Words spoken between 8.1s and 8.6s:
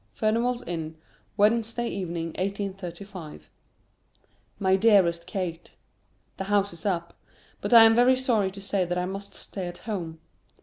sorry